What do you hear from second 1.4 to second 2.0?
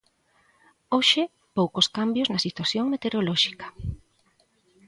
poucos